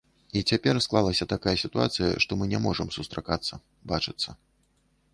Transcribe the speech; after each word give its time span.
І 0.39 0.41
цяпер 0.53 0.79
склалася 0.85 1.27
такая 1.35 1.53
сітуацыя, 1.65 2.09
што 2.27 2.31
мы 2.41 2.51
не 2.57 2.65
можам 2.65 2.87
сустракацца, 2.99 3.63
бачыцца. 3.93 4.29